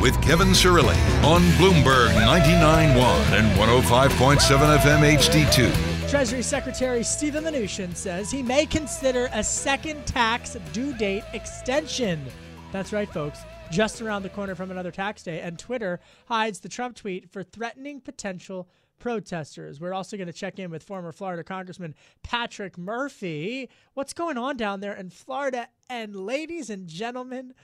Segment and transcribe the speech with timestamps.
[0.00, 2.96] with Kevin Cirilli on Bloomberg 99.1
[3.38, 6.08] and 105.7 FM HD2.
[6.10, 12.24] Treasury Secretary Steven Mnuchin says he may consider a second tax due date extension.
[12.72, 13.40] That's right, folks.
[13.70, 17.44] Just around the corner from another tax day, and Twitter hides the Trump tweet for
[17.44, 19.80] threatening potential protesters.
[19.80, 23.68] We're also going to check in with former Florida Congressman Patrick Murphy.
[23.94, 25.68] What's going on down there in Florida?
[25.88, 27.54] And ladies and gentlemen,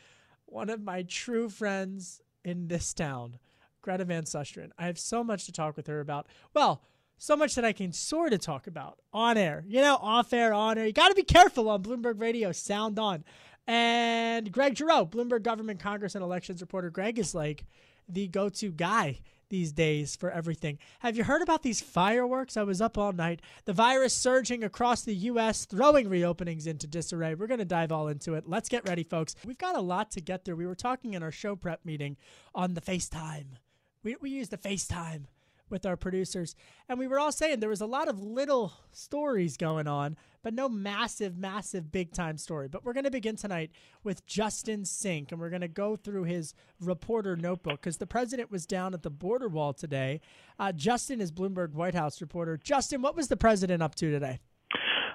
[0.47, 3.39] one of my true friends in this town,
[3.83, 4.71] Greta Van Susteren.
[4.79, 6.29] I have so much to talk with her about.
[6.55, 6.81] Well,
[7.19, 9.65] so much that I can sort of talk about on air.
[9.67, 10.87] You know, off air, on air.
[10.87, 12.53] You got to be careful on Bloomberg Radio.
[12.53, 13.25] Sound on.
[13.67, 16.89] And Greg Giroux, Bloomberg Government, Congress, and Elections reporter.
[16.89, 17.67] Greg is like
[18.09, 19.19] the go to guy
[19.49, 20.79] these days for everything.
[21.01, 22.57] Have you heard about these fireworks?
[22.57, 23.41] I was up all night.
[23.65, 27.35] The virus surging across the U.S., throwing reopenings into disarray.
[27.35, 28.45] We're going to dive all into it.
[28.47, 29.35] Let's get ready, folks.
[29.45, 30.57] We've got a lot to get through.
[30.57, 32.17] We were talking in our show prep meeting
[32.55, 33.59] on the FaceTime.
[34.03, 35.25] We, we use the FaceTime
[35.71, 36.55] with our producers.
[36.89, 40.55] And we were all saying there was a lot of little stories going on, but
[40.55, 42.69] no massive, massive, big time story.
[42.69, 43.71] But we're going to begin tonight
[44.05, 48.51] with Justin Sink, and we're going to go through his reporter notebook because the president
[48.51, 50.21] was down at the border wall today.
[50.59, 52.57] Uh, Justin is Bloomberg White House reporter.
[52.57, 54.41] Justin, what was the president up to today?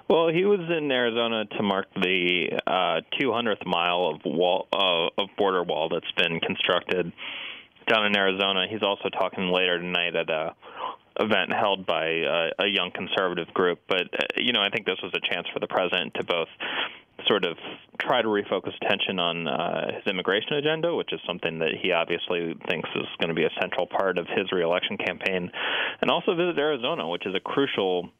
[0.08, 5.28] Well, he was in Arizona to mark the uh, 200th mile of wall uh, of
[5.38, 7.12] border wall that's been constructed
[7.86, 8.66] down in Arizona.
[8.68, 10.54] He's also talking later tonight at a
[11.20, 13.80] event held by a, a young conservative group.
[13.88, 16.48] But uh, you know, I think this was a chance for the president to both
[17.28, 17.56] sort of
[18.00, 22.54] try to refocus attention on uh, his immigration agenda, which is something that he obviously
[22.68, 25.50] thinks is going to be a central part of his reelection campaign,
[26.00, 28.10] and also visit Arizona, which is a crucial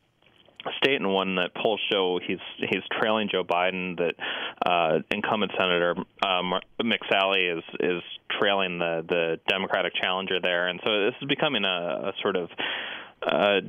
[0.82, 3.96] state and one that polls show he's he's trailing Joe Biden.
[3.98, 4.14] That
[4.64, 6.42] uh, incumbent Senator uh,
[6.82, 8.02] Mick Sally is is
[8.40, 11.68] trailing the the Democratic challenger there, and so this is becoming a,
[12.08, 12.48] a sort of
[13.22, 13.60] uh,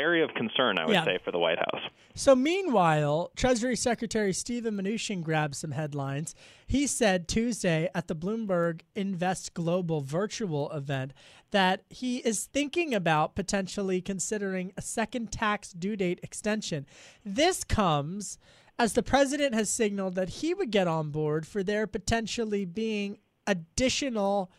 [0.00, 1.04] area of concern, I would yeah.
[1.04, 1.82] say, for the White House.
[2.14, 6.34] So, meanwhile, Treasury Secretary Steven Mnuchin grabbed some headlines.
[6.66, 11.12] He said Tuesday at the Bloomberg Invest Global virtual event
[11.50, 16.86] that he is thinking about potentially considering a second tax due date extension.
[17.24, 18.38] This comes
[18.78, 23.18] as the president has signaled that he would get on board for there potentially being
[23.46, 24.50] additional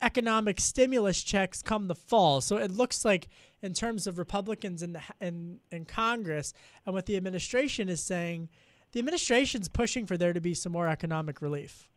[0.00, 2.40] economic stimulus checks come the fall.
[2.40, 3.28] So it looks like
[3.64, 6.52] in terms of Republicans in the in in Congress
[6.84, 8.50] and what the administration is saying,
[8.92, 11.88] the administration's pushing for there to be some more economic relief.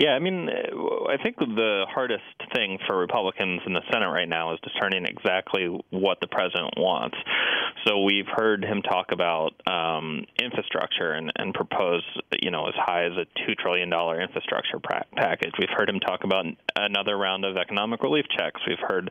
[0.00, 2.24] Yeah, I mean, I think the hardest
[2.54, 7.18] thing for Republicans in the Senate right now is discerning exactly what the president wants.
[7.86, 12.02] So we've heard him talk about um, infrastructure and, and propose,
[12.40, 15.52] you know, as high as a two trillion dollar infrastructure pra- package.
[15.58, 16.46] We've heard him talk about
[16.76, 18.58] another round of economic relief checks.
[18.66, 19.10] We've heard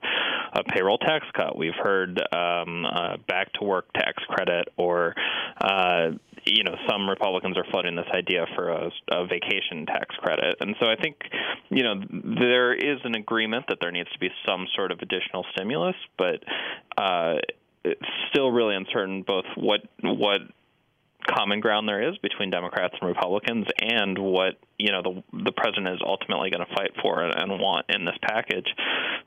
[0.54, 1.56] a payroll tax cut.
[1.56, 2.86] We've heard um,
[3.28, 5.14] back to work tax credit or
[5.62, 6.18] uh,
[6.54, 10.76] you know, some Republicans are floating this idea for a, a vacation tax credit, and
[10.80, 11.18] so I think,
[11.70, 11.96] you know,
[12.40, 16.44] there is an agreement that there needs to be some sort of additional stimulus, but
[16.98, 17.36] uh,
[17.84, 18.02] it's
[18.32, 20.42] still really uncertain both what what
[21.28, 25.88] common ground there is between Democrats and Republicans, and what you know the the president
[25.88, 28.68] is ultimately going to fight for and want in this package.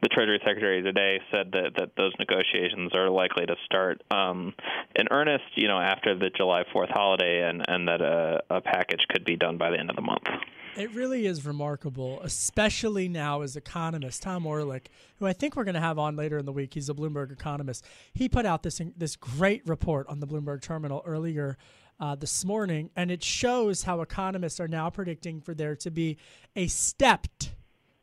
[0.02, 4.54] The Treasury Secretary today said that that those negotiations are likely to start um,
[4.96, 9.04] in earnest, you know, after the July 4th holiday, and and that a, a package
[9.08, 10.26] could be done by the end of the month.
[10.74, 14.86] It really is remarkable, especially now as economist Tom Orlik,
[15.18, 16.72] who I think we're going to have on later in the week.
[16.72, 17.84] He's a Bloomberg economist.
[18.14, 21.58] He put out this this great report on the Bloomberg terminal earlier
[22.02, 26.16] uh, this morning, and it shows how economists are now predicting for there to be
[26.56, 27.54] a stepped,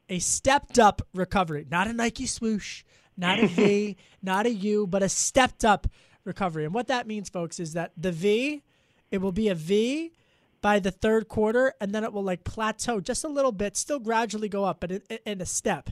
[0.07, 2.85] a stepped up recovery, not a Nike swoosh,
[3.17, 5.85] not a V, not a U, but a stepped up
[6.23, 6.63] recovery.
[6.63, 8.63] And what that means, folks, is that the V,
[9.11, 10.13] it will be a V
[10.61, 13.99] by the third quarter, and then it will like plateau just a little bit, still
[13.99, 15.89] gradually go up, but in, in a step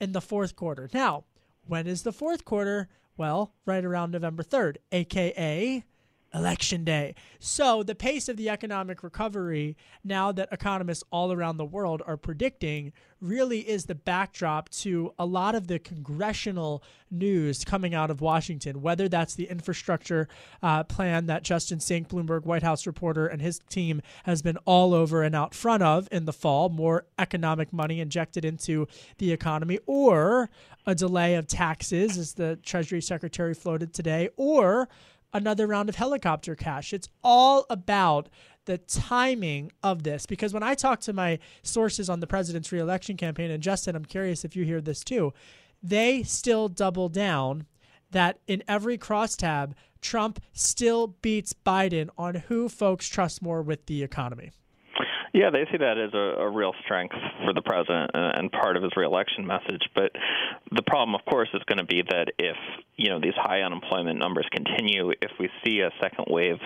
[0.00, 0.88] in the fourth quarter.
[0.94, 1.24] Now,
[1.66, 2.88] when is the fourth quarter?
[3.18, 5.84] Well, right around November 3rd, aka
[6.34, 7.14] election day.
[7.38, 12.16] So, the pace of the economic recovery, now that economists all around the world are
[12.16, 18.20] predicting, really is the backdrop to a lot of the congressional news coming out of
[18.20, 20.28] Washington, whether that's the infrastructure
[20.62, 24.94] uh, plan that Justin Sink, Bloomberg White House reporter, and his team has been all
[24.94, 28.88] over and out front of in the fall, more economic money injected into
[29.18, 30.50] the economy, or
[30.86, 34.88] a delay of taxes, as the Treasury Secretary floated today, or
[35.32, 36.92] another round of helicopter cash.
[36.92, 38.28] It's all about
[38.64, 43.16] the timing of this because when I talk to my sources on the president's reelection
[43.16, 45.32] campaign, and Justin, I'm curious if you hear this too,
[45.82, 47.66] they still double down
[48.12, 54.02] that in every crosstab, Trump still beats Biden on who folks trust more with the
[54.02, 54.52] economy.
[55.32, 57.14] Yeah, they see that as a, a real strength
[57.44, 59.82] for the president and, part of his reelection message.
[59.94, 60.12] But
[60.70, 62.56] the problem, of course, is going to be that if
[62.96, 66.58] you know these high unemployment numbers continue, if we see a second wave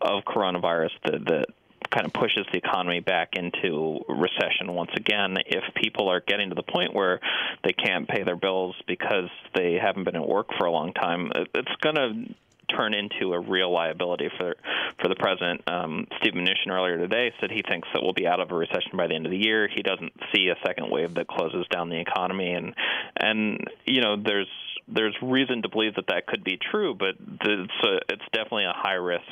[0.00, 1.46] of coronavirus that, that
[1.90, 5.36] kind of pushes the economy back into recession once again.
[5.46, 7.20] If people are getting to the point where
[7.64, 11.30] they can't pay their bills because they haven't been at work for a long time,
[11.54, 12.34] it's going to
[12.74, 14.54] turn into a real liability for
[15.00, 15.62] for the president.
[15.66, 18.96] Um, Steve Mnuchin earlier today said he thinks that we'll be out of a recession
[18.96, 19.68] by the end of the year.
[19.74, 22.74] He doesn't see a second wave that closes down the economy, and
[23.16, 24.48] and you know there's
[24.88, 28.74] there's reason to believe that that could be true, but it's a, it's definitely a
[28.74, 29.24] high risk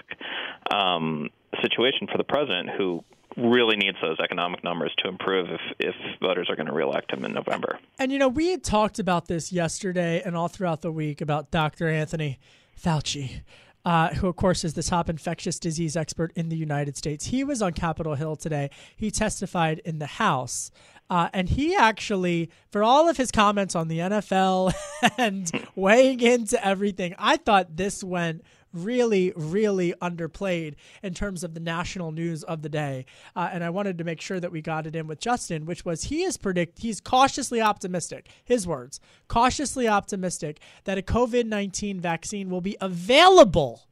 [0.73, 1.31] um,
[1.63, 3.05] situation for the president who
[3.37, 7.25] really needs those economic numbers to improve if, if voters are going to reelect him
[7.25, 7.79] in November.
[7.99, 11.51] And you know, we had talked about this yesterday and all throughout the week about
[11.51, 11.89] Dr.
[11.89, 12.39] Anthony
[12.81, 13.43] Fauci.
[13.87, 17.27] Uh, who, of course, is the top infectious disease expert in the United States.
[17.27, 18.71] He was on Capitol Hill today.
[18.97, 20.71] He testified in the House.
[21.11, 24.73] Uh, and he actually, for all of his comments on the NFL
[25.19, 28.43] and weighing into everything, I thought this went
[28.75, 33.07] really, really underplayed in terms of the national news of the day.
[33.35, 35.85] Uh, and I wanted to make sure that we got it in with Justin, which
[35.85, 38.29] was he is predict he's cautiously optimistic.
[38.45, 43.87] His words, cautiously optimistic that a COVID nineteen vaccine will be available,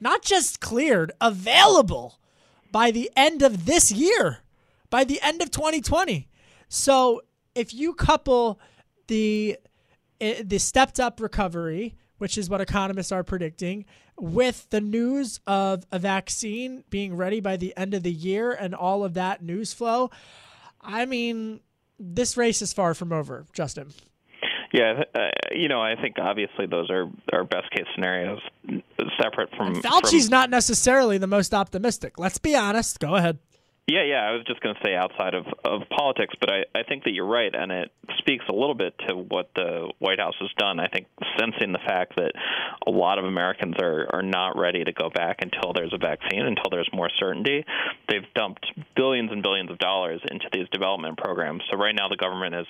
[0.00, 2.18] not just cleared, available
[2.70, 4.38] by the end of this year,
[4.90, 6.28] by the end of 2020.
[6.68, 7.22] So
[7.54, 8.60] if you couple
[9.06, 9.58] the
[10.20, 13.84] eh, the stepped up recovery, which is what economists are predicting,
[14.18, 18.74] with the news of a vaccine being ready by the end of the year and
[18.74, 20.10] all of that news flow,
[20.80, 21.60] I mean,
[21.98, 23.92] this race is far from over, Justin.
[24.72, 25.20] Yeah, uh,
[25.52, 28.40] you know, I think obviously those are our best case scenarios,
[29.20, 29.74] separate from.
[29.74, 32.18] And Fauci's from, not necessarily the most optimistic.
[32.18, 32.98] Let's be honest.
[32.98, 33.38] Go ahead.
[33.88, 34.28] Yeah, yeah.
[34.28, 37.12] I was just going to say outside of, of politics, but I, I think that
[37.12, 40.80] you're right, and it speaks a little bit to what the White House has done.
[40.80, 41.06] I think
[41.38, 42.32] sensing the fact that
[42.84, 46.40] a lot of Americans are, are not ready to go back until there's a vaccine,
[46.40, 47.64] until there's more certainty,
[48.08, 48.66] they've dumped
[48.96, 51.62] billions and billions of dollars into these development programs.
[51.70, 52.66] So right now the government is,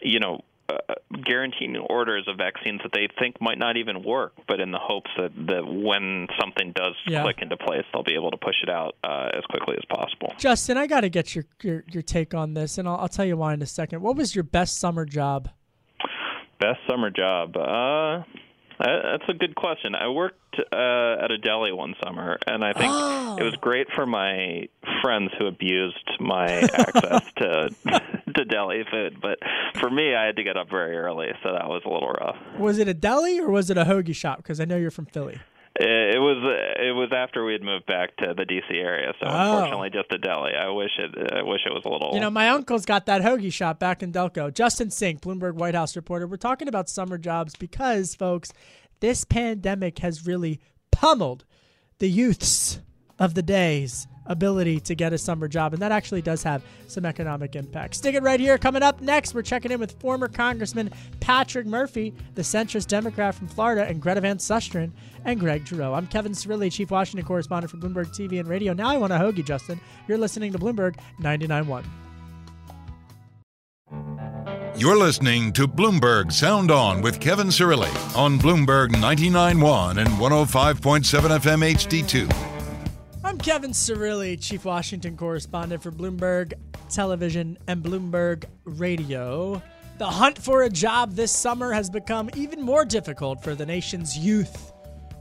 [0.00, 0.94] you know, uh,
[1.24, 5.10] guaranteeing orders of vaccines that they think might not even work, but in the hopes
[5.16, 7.22] that, that when something does yeah.
[7.22, 10.32] click into place, they'll be able to push it out uh, as quickly as possible.
[10.38, 13.24] Justin, I got to get your, your, your take on this, and I'll, I'll tell
[13.24, 14.02] you why in a second.
[14.02, 15.48] What was your best summer job?
[16.58, 17.56] Best summer job.
[17.56, 18.22] Uh,
[18.78, 19.94] that's a good question.
[19.94, 23.36] I worked uh, at a deli one summer, and I think oh.
[23.38, 24.68] it was great for my
[25.02, 27.70] friends who abused my access to
[28.34, 29.18] to deli food.
[29.20, 29.38] But
[29.80, 32.36] for me, I had to get up very early, so that was a little rough.
[32.58, 34.38] Was it a deli or was it a hoagie shop?
[34.38, 35.38] Because I know you're from Philly.
[35.78, 36.38] It was
[36.78, 39.56] it was after we had moved back to the DC area, so oh.
[39.56, 40.52] unfortunately just a deli.
[40.54, 42.12] I wish it I wish it was a little.
[42.14, 44.52] You know, my uncle's got that hoagie shop back in Delco.
[44.52, 46.26] Justin Sink, Bloomberg White House reporter.
[46.26, 48.52] We're talking about summer jobs because, folks,
[49.00, 51.44] this pandemic has really pummeled
[51.98, 52.80] the youths
[53.18, 55.72] of the day's ability to get a summer job.
[55.72, 57.94] And that actually does have some economic impact.
[57.94, 58.58] Stick it right here.
[58.58, 60.90] Coming up next, we're checking in with former Congressman
[61.20, 64.92] Patrick Murphy, the centrist Democrat from Florida, and Greta Van Susteren
[65.24, 65.92] and Greg Giroux.
[65.92, 68.72] I'm Kevin Cirilli, Chief Washington Correspondent for Bloomberg TV and Radio.
[68.72, 69.80] Now I want to hug you, Justin.
[70.08, 71.84] You're listening to Bloomberg 99.1.
[74.78, 81.74] You're listening to Bloomberg Sound On with Kevin Cirilli on Bloomberg 99.1 and 105.7 FM
[81.74, 82.55] HD2.
[83.36, 86.54] I'm Kevin Cirilli, Chief Washington Correspondent for Bloomberg
[86.88, 89.60] Television and Bloomberg Radio.
[89.98, 94.16] The hunt for a job this summer has become even more difficult for the nation's
[94.16, 94.72] youth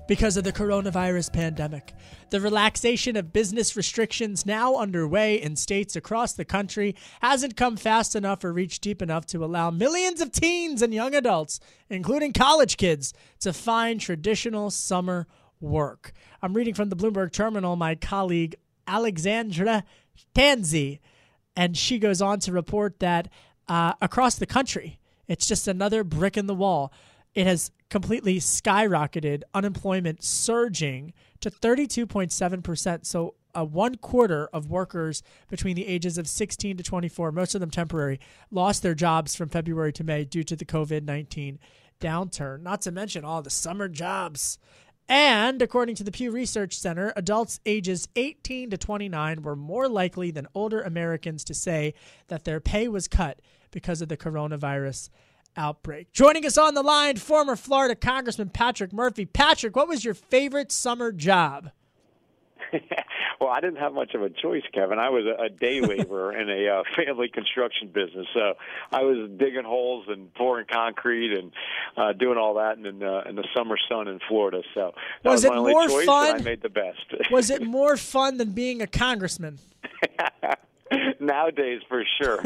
[0.08, 1.94] because of the coronavirus pandemic.
[2.30, 8.16] The relaxation of business restrictions now underway in states across the country hasn't come fast
[8.16, 12.78] enough or reached deep enough to allow millions of teens and young adults, including college
[12.78, 15.28] kids, to find traditional summer
[15.60, 16.12] work.
[16.42, 18.56] I'm reading from the Bloomberg Terminal, my colleague
[18.88, 19.84] Alexandra
[20.34, 21.00] Tanzi,
[21.56, 23.30] and she goes on to report that
[23.68, 26.94] uh, across the country, it's just another brick in the wall.
[27.34, 33.06] It has completely skyrocketed, unemployment surging to 32.7%.
[33.06, 37.62] So, uh, one quarter of workers between the ages of 16 to 24, most of
[37.62, 38.20] them temporary,
[38.52, 41.60] lost their jobs from February to May due to the COVID 19
[42.02, 42.62] downturn.
[42.62, 44.60] Not to mention all the summer jobs
[45.08, 50.32] and according to the Pew Research Center, adults ages 18 to 29 were more likely
[50.32, 51.94] than older Americans to say
[52.28, 53.40] that their pay was cut
[53.72, 55.10] because of the coronavirus
[55.58, 56.12] outbreak.
[56.12, 59.26] Joining us on the line, former Florida Congressman Patrick Murphy.
[59.26, 61.70] Patrick, what was your favorite summer job?
[63.40, 65.00] well, I didn't have much of a choice, Kevin.
[65.00, 68.54] I was a, a day laborer in a uh, family construction business, so
[68.92, 71.52] I was digging holes and pouring concrete and
[71.98, 74.62] uh, doing all that in, uh, in the summer sun in Florida.
[74.74, 74.94] So
[75.24, 76.36] that was, was my it only more choice, fun?
[76.36, 77.32] I made the best.
[77.32, 79.60] was it more fun than being a congressman?
[81.20, 82.40] Nowadays, for sure.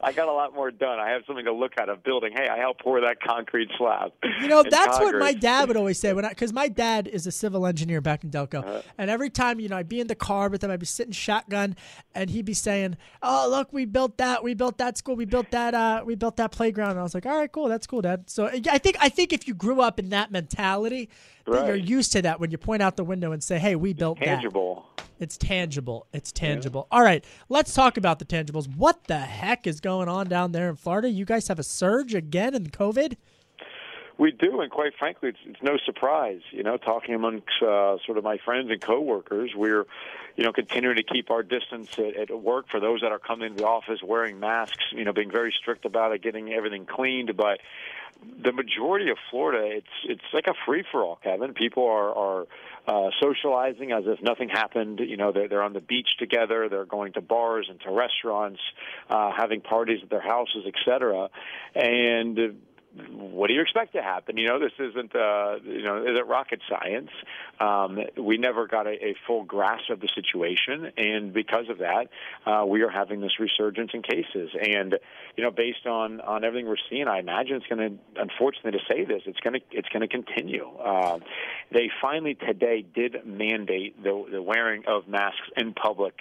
[0.00, 1.00] I got a lot more done.
[1.00, 1.88] I have something to look at.
[1.88, 2.32] A building.
[2.32, 4.12] Hey, I helped pour that concrete slab.
[4.40, 5.12] You know, that's Congress.
[5.12, 8.00] what my dad would always say when I, because my dad is a civil engineer
[8.00, 10.64] back in Delco, uh, and every time you know I'd be in the car with
[10.64, 11.76] him, I'd be sitting shotgun,
[12.14, 14.42] and he'd be saying, "Oh, look, we built that.
[14.42, 15.16] We built that school.
[15.16, 15.74] We built that.
[15.74, 17.68] Uh, we built that playground." And I was like, "All right, cool.
[17.68, 21.08] That's cool, Dad." So I think I think if you grew up in that mentality,
[21.46, 21.66] right.
[21.66, 24.18] you're used to that when you point out the window and say, "Hey, we built
[24.18, 24.86] tangible.
[24.96, 26.06] that." It's tangible.
[26.12, 26.86] It's tangible.
[26.90, 26.98] Yeah.
[26.98, 28.68] All right, let's talk about the tangibles.
[28.76, 31.08] What the heck is going on down there in Florida?
[31.08, 33.16] You guys have a surge again in COVID?
[34.18, 36.40] We do, and quite frankly, it's, it's no surprise.
[36.50, 39.84] You know, talking amongst uh, sort of my friends and coworkers, we're,
[40.36, 43.50] you know, continuing to keep our distance at, at work for those that are coming
[43.50, 44.84] to the office wearing masks.
[44.92, 47.36] You know, being very strict about it, getting everything cleaned.
[47.36, 47.60] But
[48.42, 51.52] the majority of Florida, it's it's like a free for all, Kevin.
[51.52, 52.46] People are are
[52.86, 55.00] uh, socializing as if nothing happened.
[55.00, 56.68] You know, they're they're on the beach together.
[56.68, 58.60] They're going to bars and to restaurants,
[59.10, 61.28] uh, having parties at their houses, etc.
[61.74, 62.56] And
[63.10, 64.36] what do you expect to happen?
[64.36, 67.10] You know, this isn't, uh, you know, is it rocket science?
[67.60, 72.08] Um, we never got a, a full grasp of the situation, and because of that,
[72.46, 74.50] uh, we are having this resurgence in cases.
[74.60, 74.96] And
[75.36, 78.84] you know, based on on everything we're seeing, I imagine it's going to, unfortunately, to
[78.88, 80.66] say this, it's going to it's going to continue.
[80.66, 81.18] Uh,
[81.72, 86.14] they finally today did mandate the, the wearing of masks in public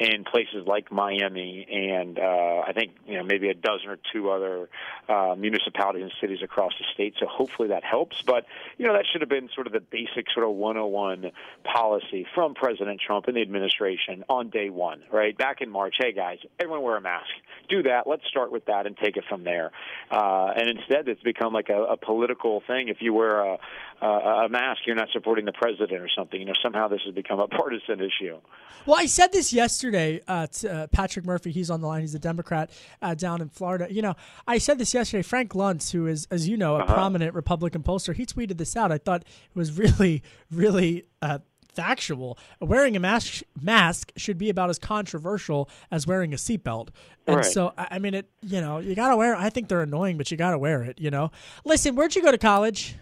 [0.00, 4.30] in places like Miami and uh, I think you know maybe a dozen or two
[4.30, 4.70] other
[5.10, 7.14] uh, municipalities and cities across the state.
[7.20, 8.22] So hopefully that helps.
[8.22, 8.46] But
[8.78, 11.32] you know that should have been sort of the basic sort of 101
[11.64, 15.96] policy from President Trump and the administration on day one, right back in March.
[15.98, 17.28] Hey guys, everyone wear a mask.
[17.68, 18.06] Do that.
[18.06, 19.70] Let's start with that and take it from there.
[20.10, 22.88] Uh, and instead, it's become like a, a political thing.
[22.88, 23.58] If you wear a,
[24.00, 26.40] a, a mask, you're not supporting the president or something.
[26.40, 28.38] You know somehow this has become a partisan issue.
[28.86, 31.50] Well, I said this yesterday uh, to uh, Patrick Murphy.
[31.50, 32.00] He's on the line.
[32.00, 32.70] He's a Democrat
[33.02, 33.86] uh, down in Florida.
[33.90, 34.14] You know,
[34.46, 35.22] I said this yesterday.
[35.22, 36.94] Frank Luntz, who is, as you know, a uh-huh.
[36.94, 38.92] prominent Republican pollster, he tweeted this out.
[38.92, 41.38] I thought it was really, really uh,
[41.74, 42.38] factual.
[42.60, 46.88] Wearing a mask mask should be about as controversial as wearing a seatbelt.
[47.26, 47.44] And right.
[47.44, 48.30] so, I mean, it.
[48.42, 49.36] You know, you gotta wear.
[49.36, 51.00] I think they're annoying, but you gotta wear it.
[51.00, 51.30] You know.
[51.64, 52.96] Listen, where'd you go to college?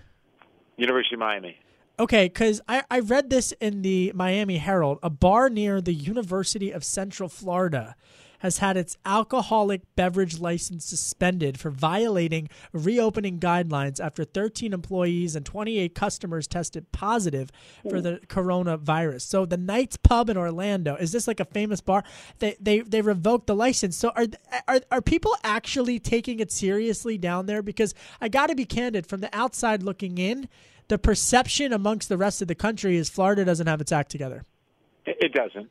[0.76, 1.59] University of Miami.
[2.00, 5.00] Okay, because I, I read this in the Miami Herald.
[5.02, 7.97] A bar near the University of Central Florida
[8.40, 15.45] has had its alcoholic beverage license suspended for violating reopening guidelines after 13 employees and
[15.45, 17.50] 28 customers tested positive
[17.90, 19.23] for the coronavirus.
[19.23, 22.05] So the Knights Pub in Orlando is this like a famous bar?
[22.38, 23.97] They they they revoked the license.
[23.97, 24.26] So are
[24.69, 27.61] are are people actually taking it seriously down there?
[27.62, 30.49] Because I got to be candid, from the outside looking in
[30.88, 34.45] the perception amongst the rest of the country is Florida doesn't have its act together.
[35.07, 35.71] It doesn't.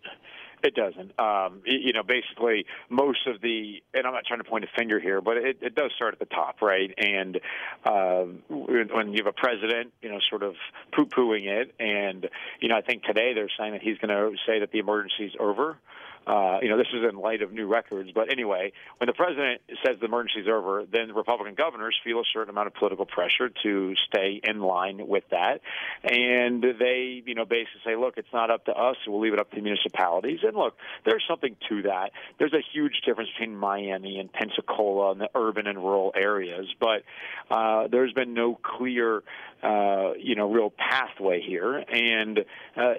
[0.63, 1.17] It doesn't.
[1.19, 4.99] Um, you know, basically, most of the, and I'm not trying to point a finger
[4.99, 6.91] here, but it, it does start at the top, right?
[6.97, 7.39] And
[7.85, 10.55] uh, when you have a president, you know, sort of
[10.95, 12.27] poo-pooing it, and
[12.59, 15.25] you know, I think today they're saying that he's going to say that the emergency
[15.25, 15.77] is over.
[16.27, 18.09] Uh, you know, this is in light of new records.
[18.13, 22.19] But anyway, when the president says the emergency is over, then the Republican governors feel
[22.19, 25.61] a certain amount of political pressure to stay in line with that.
[26.03, 28.97] And they, you know, basically say, look, it's not up to us.
[29.07, 30.39] We'll leave it up to the municipalities.
[30.43, 32.11] And look, there's something to that.
[32.39, 36.67] There's a huge difference between Miami and Pensacola and the urban and rural areas.
[36.79, 37.03] But
[37.49, 39.23] uh, there's been no clear,
[39.63, 41.77] uh, you know, real pathway here.
[41.77, 42.39] And
[42.75, 42.93] uh,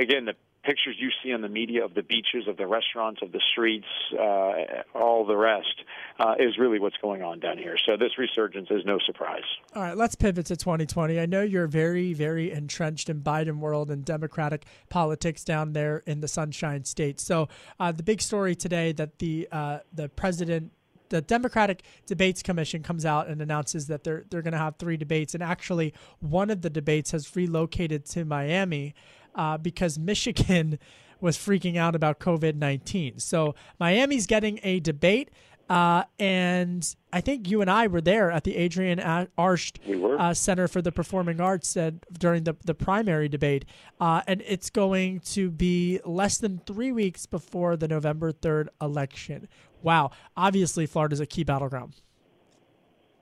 [0.00, 0.34] again, the
[0.64, 3.86] pictures you see on the media of the beaches, of the restaurants, of the streets,
[4.12, 5.82] uh, all the rest,
[6.18, 7.76] uh, is really what's going on down here.
[7.86, 9.44] So this resurgence is no surprise.
[9.74, 11.20] All right, let's pivot to 2020.
[11.20, 16.20] I know you're very, very entrenched in Biden world and Democratic politics down there in
[16.20, 17.20] the Sunshine State.
[17.20, 20.72] So uh, the big story today that the uh, the president
[21.10, 24.96] the Democratic Debates Commission comes out and announces that they're they're going to have three
[24.96, 28.94] debates, and actually one of the debates has relocated to Miami
[29.34, 30.78] uh, because Michigan
[31.20, 33.18] was freaking out about COVID 19.
[33.18, 35.30] So Miami's getting a debate.
[35.68, 38.98] Uh, and I think you and I were there at the Adrienne
[39.38, 39.78] Arsht
[40.20, 43.64] uh, Center for the Performing Arts uh, during the, the primary debate.
[43.98, 49.48] Uh, and it's going to be less than three weeks before the November 3rd election.
[49.82, 50.10] Wow.
[50.36, 51.94] Obviously, Florida's a key battleground.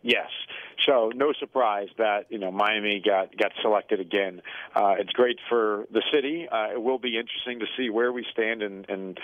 [0.03, 0.31] Yes.
[0.87, 4.43] So no surprise that you know Miami got got selected again.
[4.75, 6.49] Uh, it's great for the city.
[6.49, 9.21] Uh, it will be interesting to see where we stand and and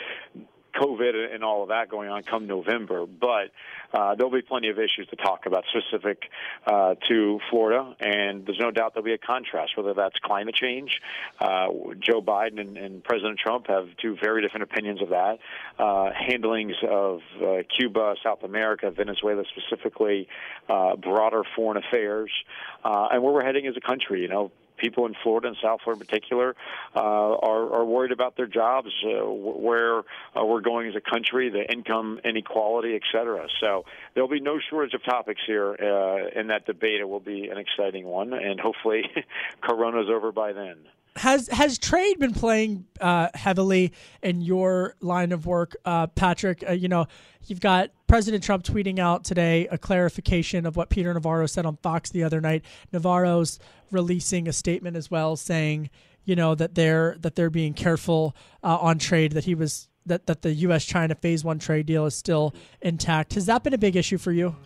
[0.78, 3.06] COVID and all of that going on come November.
[3.06, 3.50] But
[3.92, 6.30] uh, there'll be plenty of issues to talk about specific
[6.66, 11.00] uh, to Florida, and there's no doubt there'll be a contrast, whether that's climate change.
[11.40, 11.68] Uh,
[11.98, 15.38] Joe Biden and, and, President Trump have two very different opinions of that.
[15.78, 20.28] Uh, handlings of uh, Cuba, South America, Venezuela specifically,
[20.68, 22.30] uh, broader foreign affairs,
[22.84, 24.20] and where we're heading as a country.
[24.20, 26.56] You know, people in Florida and South Florida in particular
[26.94, 31.50] uh, are, are worried about their jobs, uh, where uh, we're going as a country,
[31.50, 33.46] the income inequality, et cetera.
[33.60, 37.00] So there'll be no shortage of topics here uh, in that debate.
[37.00, 39.02] It will be an exciting one, and hopefully,
[39.60, 40.76] Corona's over by then
[41.16, 46.64] has has trade been playing uh, heavily in your line of work, uh, Patrick?
[46.66, 47.06] Uh, you know,
[47.46, 51.76] you've got President Trump tweeting out today a clarification of what Peter Navarro said on
[51.76, 52.64] Fox the other night.
[52.90, 53.58] Navarro's
[53.90, 55.90] releasing a statement as well, saying,
[56.24, 59.32] you know, that they're that they're being careful uh, on trade.
[59.32, 60.86] That he was that that the U.S.
[60.86, 63.34] China Phase One trade deal is still intact.
[63.34, 64.56] Has that been a big issue for you?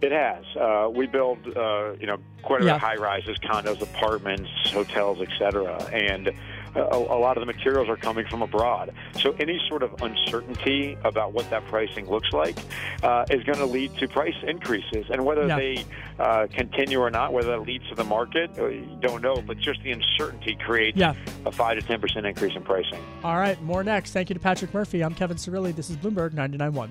[0.00, 0.44] It has.
[0.56, 2.74] Uh, we build, uh, you know, quite a bit yeah.
[2.74, 5.76] Of high rises, condos, apartments, hotels, etc.
[5.92, 6.32] And
[6.74, 8.92] a, a, lot of the materials are coming from abroad.
[9.20, 12.56] So any sort of uncertainty about what that pricing looks like
[13.02, 15.06] uh, is going to lead to price increases.
[15.10, 15.56] And whether yeah.
[15.56, 15.84] they
[16.18, 19.42] uh, continue or not, whether that leads to the market, uh, don't know.
[19.42, 21.14] But just the uncertainty creates yeah.
[21.44, 23.02] a five to ten percent increase in pricing.
[23.24, 24.12] All right, more next.
[24.12, 25.02] Thank you to Patrick Murphy.
[25.02, 25.74] I'm Kevin Cirilli.
[25.74, 26.90] This is Bloomberg 99.1.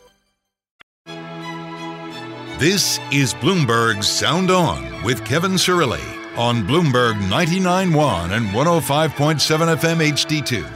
[2.61, 10.71] This is Bloomberg Sound On with Kevin Cirilli on Bloomberg 99.1 and 105.7 FM HD2.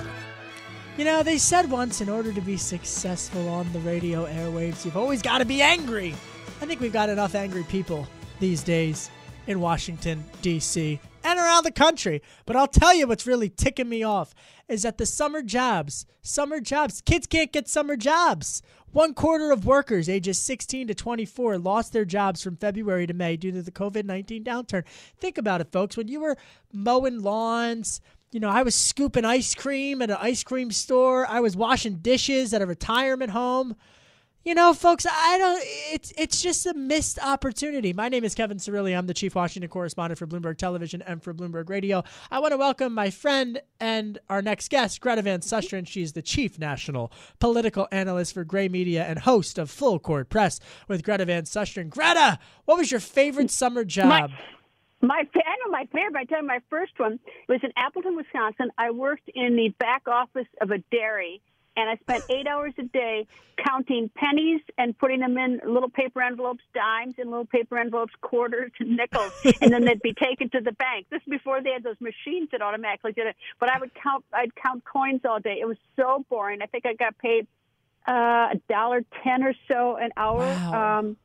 [0.98, 4.98] You know, they said once in order to be successful on the radio airwaves, you've
[4.98, 6.16] always got to be angry.
[6.60, 8.08] I think we've got enough angry people
[8.40, 9.12] these days
[9.46, 12.24] in Washington, D.C., and around the country.
[12.48, 14.34] But I'll tell you what's really ticking me off
[14.68, 18.64] is that the summer jobs, summer jobs, kids can't get summer jobs.
[18.96, 23.36] One quarter of workers ages 16 to 24 lost their jobs from February to May
[23.36, 24.86] due to the COVID 19 downturn.
[25.18, 25.98] Think about it, folks.
[25.98, 26.38] When you were
[26.72, 28.00] mowing lawns,
[28.32, 31.98] you know, I was scooping ice cream at an ice cream store, I was washing
[31.98, 33.76] dishes at a retirement home.
[34.46, 35.60] You know, folks, I don't.
[35.92, 37.94] It's it's just a missed opportunity.
[37.94, 38.96] My name is Kevin Cirilli.
[38.96, 42.04] I'm the chief Washington correspondent for Bloomberg Television and for Bloomberg Radio.
[42.30, 45.88] I want to welcome my friend and our next guest, Greta Van Susteren.
[45.88, 50.60] She's the chief national political analyst for Gray Media and host of Full Court Press
[50.88, 51.90] with Greta Van Susteren.
[51.90, 54.10] Greta, what was your favorite summer job?
[54.10, 54.38] My-
[55.02, 56.18] My I know my favorite.
[56.22, 58.70] I tell you, my first one was in Appleton, Wisconsin.
[58.78, 61.42] I worked in the back office of a dairy,
[61.76, 66.22] and I spent eight hours a day counting pennies and putting them in little paper
[66.22, 70.62] envelopes, dimes in little paper envelopes, quarters and nickels, and then they'd be taken to
[70.62, 71.08] the bank.
[71.10, 73.36] This is before they had those machines that automatically did it.
[73.60, 74.26] But I would count.
[74.34, 75.58] I'd count coins all day.
[75.62, 76.62] It was so boring.
[76.62, 77.48] I think I got paid
[78.08, 80.40] uh, a dollar ten or so an hour.
[80.40, 81.00] Wow.
[81.00, 81.18] Um,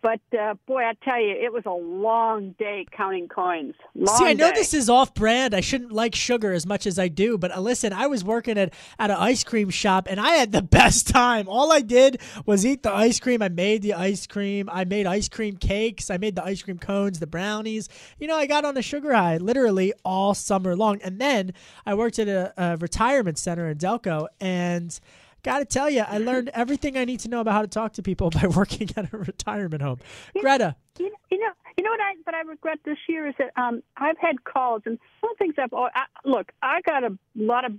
[0.00, 3.74] but uh, boy, I tell you, it was a long day counting coins.
[3.94, 4.56] Long See, I know day.
[4.56, 5.54] this is off brand.
[5.54, 8.58] I shouldn't like sugar as much as I do, but uh, listen, I was working
[8.58, 11.48] at, at an ice cream shop and I had the best time.
[11.48, 13.42] All I did was eat the ice cream.
[13.42, 14.68] I made the ice cream.
[14.72, 16.10] I made ice cream cakes.
[16.10, 17.88] I made the ice cream cones, the brownies.
[18.18, 21.00] You know, I got on a sugar high literally all summer long.
[21.02, 21.52] And then
[21.84, 24.98] I worked at a, a retirement center in Delco and
[25.42, 27.92] Got to tell you, I learned everything I need to know about how to talk
[27.94, 29.98] to people by working at a retirement home.
[30.38, 33.52] Greta, You, you know, you know what I what I regret this year is that
[33.56, 37.16] um, I've had calls, and one of the things I've I, look, I got a
[37.36, 37.72] lot of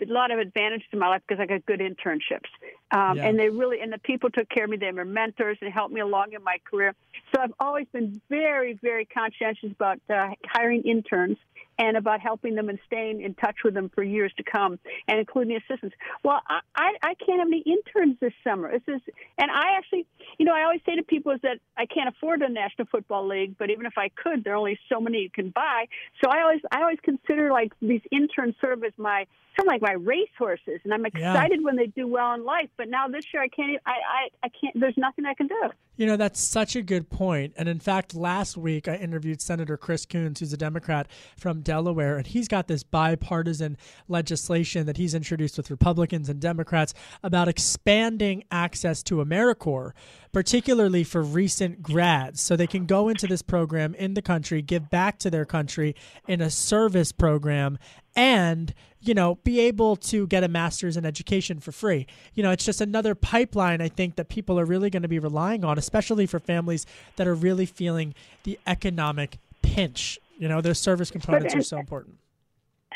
[0.00, 2.46] a lot of advantage to my life because I got good internships,
[2.92, 3.26] um, Yeah.
[3.26, 4.76] and they really and the people took care of me.
[4.76, 6.94] They were mentors and helped me along in my career.
[7.34, 11.36] So I've always been very, very conscientious about uh, hiring interns
[11.78, 15.18] and about helping them and staying in touch with them for years to come, and
[15.18, 15.94] including the assistants.
[16.24, 18.72] Well, I, I, I can't have any interns this summer.
[18.72, 19.00] This is,
[19.38, 20.06] and I actually,
[20.38, 23.26] you know, I always say to people is that I can't afford a National Football
[23.28, 25.86] League, but even if I could, there are only so many you can buy.
[26.22, 29.26] So I always, I always consider like these interns serve as my
[29.58, 31.32] sort of like my racehorses, and I'm Yeah.
[31.32, 32.68] excited when they do well in life.
[32.76, 34.78] But now this year, I can't, I I can't.
[34.78, 35.70] There's nothing I can do.
[35.96, 37.54] You know, that's such a good point.
[37.56, 42.16] And in fact, last week I interviewed Senator Chris Coons, who's a Democrat from Delaware,
[42.16, 43.76] and he's got this bipartisan
[44.08, 49.92] legislation that he's introduced with Republicans and Democrats about expanding access to AmeriCorps,
[50.32, 54.88] particularly for recent grads, so they can go into this program in the country, give
[54.88, 55.94] back to their country
[56.26, 57.76] in a service program,
[58.16, 62.06] and you know be able to get a master's in education for free.
[62.32, 65.18] You know it's just another pipeline i think that people are really going to be
[65.18, 70.78] relying on especially for families that are really feeling the economic pinch you know those
[70.78, 72.16] service components are so important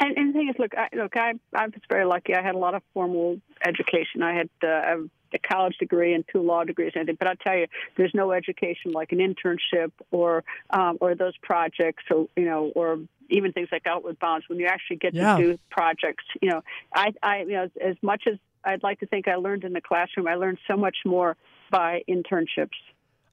[0.00, 2.34] And, and the thing is, look, I, look, I, I was very lucky.
[2.34, 4.22] I had a lot of formal education.
[4.22, 5.02] I had uh,
[5.34, 7.16] a college degree and two law degrees and everything.
[7.18, 12.04] But I'll tell you, there's no education like an internship or um, or those projects,
[12.10, 14.48] or you know, or even things like Outward Bounds.
[14.48, 15.36] When you actually get Yeah.
[15.36, 16.62] to do projects, you know,
[16.94, 19.80] I, I, you know, as much as I'd like to think I learned in the
[19.80, 21.36] classroom, I learned so much more
[21.70, 22.80] by internships.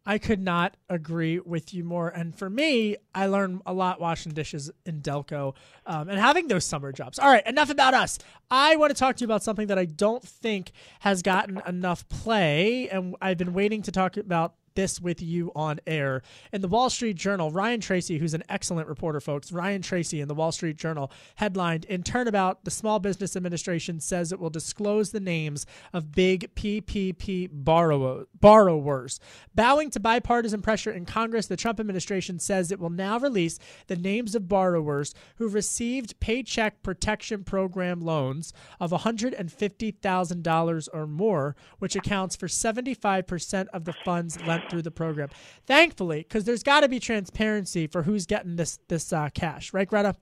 [0.10, 2.10] I could not agree with you more.
[2.10, 5.54] And for me, I learned a lot washing dishes in Delco
[5.86, 7.20] um, and having those summer jobs.
[7.20, 8.18] All right, enough about us.
[8.50, 12.10] I want to talk to you about something that I don't think has gotten enough
[12.10, 16.22] play, and I've been waiting to talk about this with you on air.
[16.52, 20.28] In the Wall Street Journal, Ryan Tracy, who's an excellent reporter, folks, Ryan Tracy in
[20.28, 25.12] the Wall Street Journal headlined In Turnabout, the Small Business Administration says it will disclose
[25.12, 29.20] the names of big PPP borrow- borrowers.
[29.56, 33.96] Bowing to bipartisan pressure in Congress, the Trump administration says it will now release the
[33.96, 42.36] names of borrowers who received Paycheck Protection Program loans of $150,000 or more, which accounts
[42.36, 45.30] for 75% of the funds lent through the program.
[45.66, 49.88] Thankfully, because there's got to be transparency for who's getting this this uh, cash, right,
[49.88, 50.16] Greta?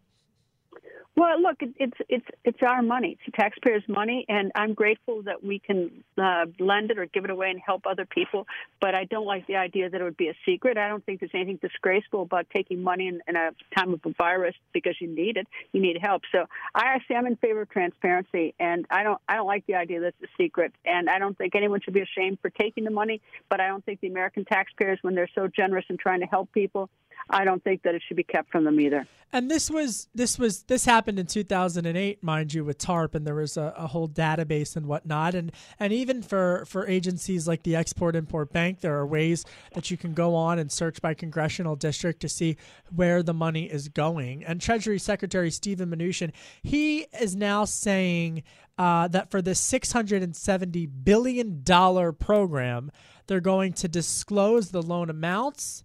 [1.18, 3.18] Well, look, it's it's it's our money.
[3.26, 7.32] It's taxpayers' money, and I'm grateful that we can uh, lend it or give it
[7.32, 8.46] away and help other people.
[8.80, 10.78] But I don't like the idea that it would be a secret.
[10.78, 14.14] I don't think there's anything disgraceful about taking money in, in a time of a
[14.16, 15.48] virus because you need it.
[15.72, 16.22] You need help.
[16.32, 20.02] So I am in favor of transparency, and I don't I don't like the idea
[20.02, 20.72] that it's a secret.
[20.86, 23.22] And I don't think anyone should be ashamed for taking the money.
[23.50, 26.52] But I don't think the American taxpayers, when they're so generous in trying to help
[26.52, 26.92] people,
[27.30, 29.08] I don't think that it should be kept from them either.
[29.34, 33.36] And this was this was this happened in 2008, mind you, with TARP, and there
[33.36, 35.36] was a, a whole database and whatnot.
[35.36, 35.52] And
[35.82, 39.98] and even for for agencies like the Export Import Bank, there are ways that you
[39.98, 42.56] can go on and search by congressional district to see
[42.96, 44.46] where the money is going.
[44.46, 46.32] And Treasury Secretary Steven Mnuchin,
[46.64, 48.44] he is now saying
[48.78, 52.92] uh, that for this 670 billion dollar program,
[53.28, 55.84] they're going to disclose the loan amounts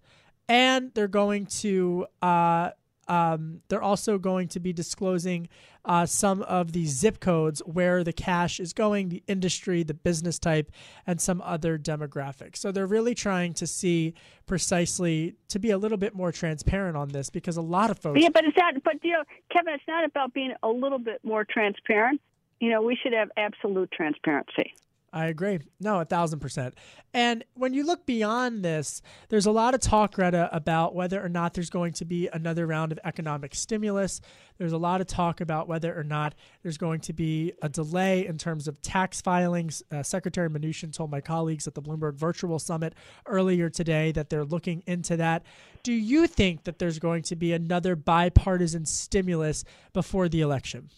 [0.53, 2.69] and they're going to uh,
[3.09, 5.49] um, they're also going to be disclosing
[5.87, 10.39] uh, some of the zip codes where the cash is going, the industry, the business
[10.39, 10.71] type,
[11.07, 12.59] and some other demographics.
[12.59, 14.15] So they're really trying to see
[14.47, 18.21] precisely to be a little bit more transparent on this because a lot of folks.
[18.21, 18.75] Yeah, but it's not.
[18.85, 22.21] But you know, Kevin, it's not about being a little bit more transparent.
[22.61, 24.75] You know, we should have absolute transparency.
[25.15, 25.59] I agree.
[25.79, 26.75] No, a thousand percent.
[27.13, 31.29] And when you look beyond this, there's a lot of talk, Greta, about whether or
[31.29, 34.23] not there's going to be another round of economic stimulus.
[34.57, 38.27] There's a lot of talk about whether or not there's going to be a delay
[38.27, 39.83] in terms of tax filings.
[39.91, 42.95] Uh, Secretary Mnuchin told my colleagues at the Bloomberg Virtual Summit
[43.27, 45.43] earlier today that they're looking into that.
[45.83, 50.89] Do you think that there's going to be another bipartisan stimulus before the election?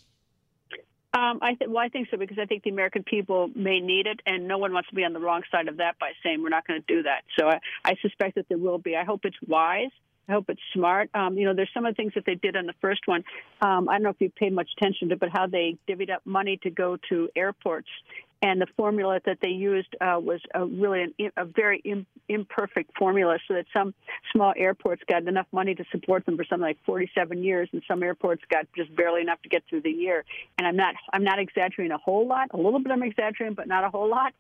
[1.15, 4.07] Um, I th- well, I think so because I think the American people may need
[4.07, 6.43] it, and no one wants to be on the wrong side of that by saying
[6.43, 7.23] we're not going to do that.
[7.39, 8.97] So I, I suspect that there will be.
[8.97, 9.93] I hope it's wise.
[10.29, 11.11] I hope it's smart.
[11.15, 13.25] Um, you know, there's some of the things that they did on the first one.
[13.61, 16.23] Um, I don't know if you paid much attention to, but how they divvied up
[16.25, 17.89] money to go to airports
[18.43, 22.97] and the formula that they used uh, was a really an, a very Im, imperfect
[22.99, 23.95] formula, so that some
[24.33, 28.03] small airports got enough money to support them for something like 47 years, and some
[28.03, 30.25] airports got just barely enough to get through the year.
[30.59, 32.49] And I'm not I'm not exaggerating a whole lot.
[32.53, 34.33] A little bit I'm exaggerating, but not a whole lot.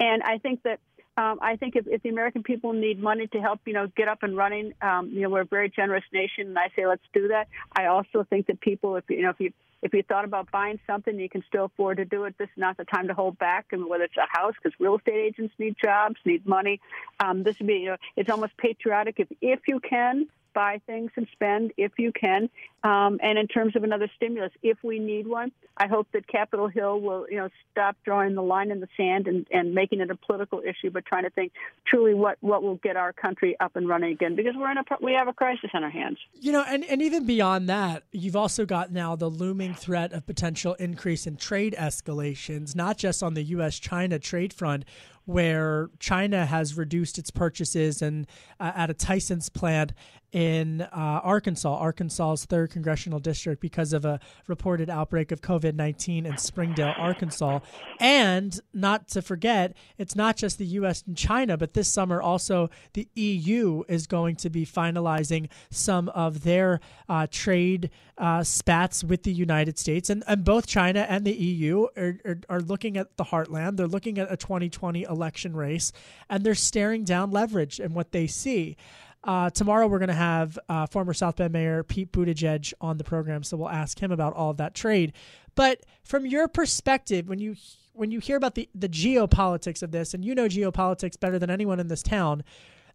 [0.00, 0.78] And I think that
[1.18, 4.06] um, I think if, if the American people need money to help, you know, get
[4.06, 7.02] up and running, um, you know, we're a very generous nation, and I say let's
[7.12, 7.48] do that.
[7.76, 10.78] I also think that people, if you know, if you if you thought about buying
[10.86, 12.34] something, you can still afford to do it.
[12.38, 13.66] This is not the time to hold back.
[13.72, 16.80] And whether it's a house, because real estate agents need jobs, need money.
[17.20, 21.10] Um, this would be, you know, it's almost patriotic if if you can buy things
[21.16, 22.50] and spend if you can.
[22.84, 26.68] Um, and in terms of another stimulus, if we need one, I hope that Capitol
[26.68, 30.10] Hill will, you know, stop drawing the line in the sand and, and making it
[30.10, 31.52] a political issue, but trying to think
[31.86, 34.84] truly what, what will get our country up and running again because we're in a
[35.00, 36.18] we have a crisis on our hands.
[36.34, 40.26] You know, and, and even beyond that, you've also got now the looming threat of
[40.26, 43.78] potential increase in trade escalations, not just on the U.S.
[43.78, 44.84] China trade front
[45.28, 48.26] where China has reduced its purchases and
[48.58, 49.92] uh, at a Tyson's plant
[50.32, 56.26] in uh, Arkansas, Arkansas's third congressional district, because of a reported outbreak of COVID 19
[56.26, 57.60] in Springdale, Arkansas.
[58.00, 61.02] And not to forget, it's not just the U.S.
[61.06, 66.42] and China, but this summer also the EU is going to be finalizing some of
[66.42, 70.10] their uh, trade uh, spats with the United States.
[70.10, 73.76] And, and both China and the EU are, are, are looking at the heartland.
[73.76, 75.92] They're looking at a 2020 election race,
[76.28, 78.76] and they're staring down leverage and what they see.
[79.24, 83.04] Uh, tomorrow we're going to have uh, former South Bend Mayor Pete Buttigieg on the
[83.04, 85.12] program, so we'll ask him about all of that trade.
[85.54, 87.56] But from your perspective, when you
[87.92, 91.50] when you hear about the the geopolitics of this, and you know geopolitics better than
[91.50, 92.44] anyone in this town,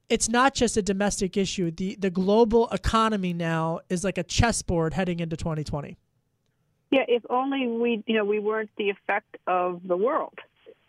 [0.09, 1.71] it's not just a domestic issue.
[1.71, 5.97] the The global economy now is like a chessboard heading into 2020.
[6.91, 10.39] Yeah, if only we you know we weren't the effect of the world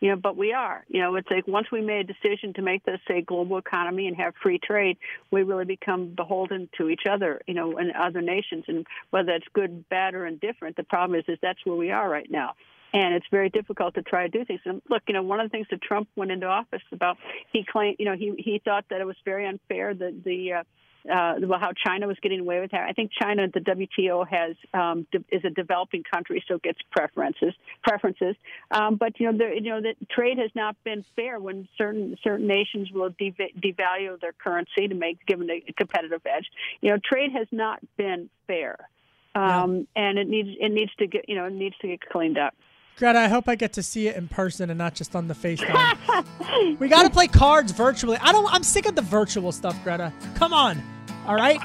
[0.05, 0.85] you know, but we are.
[0.87, 4.07] You know, it's like once we made a decision to make this a global economy
[4.07, 4.99] and have free trade,
[5.31, 8.65] we really become beholden to each other, you know, and other nations.
[8.69, 12.07] And whether that's good, bad, or indifferent, the problem is, is that's where we are
[12.07, 12.53] right now.
[12.93, 14.61] And it's very difficult to try to do things.
[14.67, 17.17] And look, you know, one of the things that Trump went into office about,
[17.51, 20.63] he claimed, you know, he he thought that it was very unfair that the uh,
[21.11, 22.89] uh, well, how China was getting away with that.
[22.89, 26.79] I think China, the WTO has um, de- is a developing country, so it gets
[26.91, 27.53] preferences.
[27.83, 28.37] Preferences,
[28.71, 32.17] um, but you know, the, you know, the trade has not been fair when certain
[32.25, 36.47] certain nations will devalue their currency to make given a competitive edge.
[36.81, 38.89] You know, trade has not been fair,
[39.35, 40.09] um, yeah.
[40.09, 42.55] and it needs it needs to get you know it needs to get cleaned up.
[42.97, 45.35] Greta, I hope I get to see it in person and not just on the
[45.35, 46.79] FaceTime.
[46.79, 48.17] we got to play cards virtually.
[48.23, 48.47] I don't.
[48.55, 50.13] I'm sick of the virtual stuff, Greta.
[50.37, 50.94] Come on.
[51.27, 51.61] All right.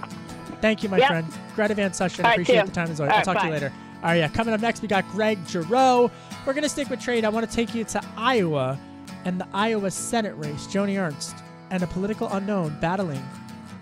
[0.61, 1.07] Thank you, my yep.
[1.07, 1.27] friend.
[1.55, 2.23] Greta Van Susteren.
[2.23, 3.15] Right, Appreciate the time as always.
[3.15, 3.41] I'll talk bye.
[3.41, 3.73] to you later.
[4.01, 4.27] All right, yeah.
[4.29, 6.09] Coming up next, we got Greg Giroux.
[6.45, 7.25] We're going to stick with trade.
[7.25, 8.79] I want to take you to Iowa
[9.25, 10.67] and the Iowa Senate race.
[10.67, 11.35] Joni Ernst
[11.69, 13.23] and a political unknown battling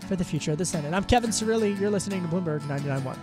[0.08, 0.94] for the future of the Senate.
[0.94, 1.80] I'm Kevin Cirilli.
[1.80, 3.18] You're listening to Bloomberg 99.1.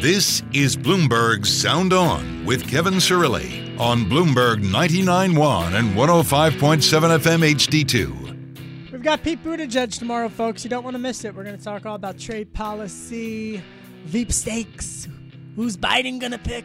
[0.00, 8.92] This is Bloomberg Sound On with Kevin Cirilli on Bloomberg 99.1 and 105.7 FM HD2.
[8.92, 10.62] We've got Pete Buttigieg tomorrow, folks.
[10.64, 11.34] You don't want to miss it.
[11.34, 13.62] We're going to talk all about trade policy,
[14.04, 15.08] Veep stakes.
[15.56, 16.64] Who's Biden going to pick?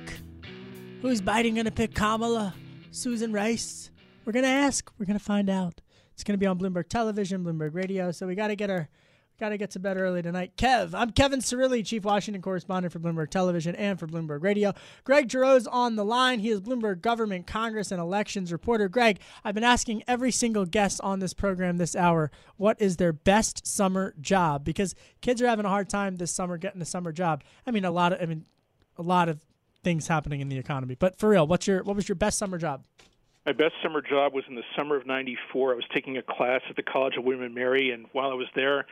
[1.02, 1.94] Who's Biden going to pick?
[1.96, 2.54] Kamala?
[2.92, 3.90] Susan Rice?
[4.26, 4.92] We're going to ask.
[5.00, 5.82] We're going to find out.
[6.14, 8.12] It's going to be on Bloomberg Television, Bloomberg Radio.
[8.12, 8.90] So we got to get our
[9.40, 10.54] Got to get to bed early tonight.
[10.58, 14.74] Kev, I'm Kevin Cirilli, Chief Washington Correspondent for Bloomberg Television and for Bloomberg Radio.
[15.04, 16.40] Greg Giroux's on the line.
[16.40, 18.90] He is Bloomberg Government, Congress, and Elections reporter.
[18.90, 23.14] Greg, I've been asking every single guest on this program this hour what is their
[23.14, 27.12] best summer job because kids are having a hard time this summer getting a summer
[27.12, 27.44] job.
[27.68, 28.44] I mean, a lot of I mean,
[28.98, 29.46] a lot of
[29.84, 30.96] things happening in the economy.
[30.96, 32.86] But for real, what's your what was your best summer job?
[33.46, 35.74] My best summer job was in the summer of '94.
[35.74, 38.34] I was taking a class at the College of William and Mary, and while I
[38.34, 38.88] was there,